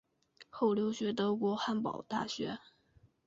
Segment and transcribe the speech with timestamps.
[0.49, 2.57] 后留学德国汉堡大学。